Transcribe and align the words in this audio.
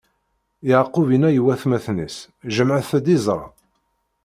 Yeɛqub 0.67 1.09
inna 1.15 1.29
i 1.33 1.41
watmaten-is: 1.45 2.17
Jemɛet-d 2.55 3.07
iẓra. 3.15 3.47